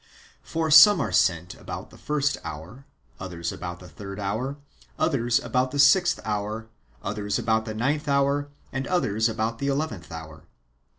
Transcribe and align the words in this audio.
For 0.41 0.71
some 0.71 0.99
are 0.99 1.11
sent 1.11 1.53
about 1.53 1.91
the 1.91 1.97
first 1.99 2.39
hour, 2.43 2.87
others 3.19 3.51
about 3.51 3.79
the 3.79 3.87
third 3.87 4.19
hour, 4.19 4.57
others 4.97 5.37
about 5.37 5.69
the 5.69 5.77
sixth 5.77 6.19
hour, 6.25 6.65
others 7.03 7.37
about 7.37 7.65
the 7.65 7.75
ninth 7.75 8.07
hour, 8.07 8.49
and 8.73 8.87
others 8.87 9.29
about 9.29 9.59
the 9.59 9.67
eleventh 9.67 10.11
hour. 10.11 10.45